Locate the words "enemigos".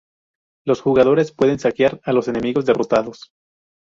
2.27-2.65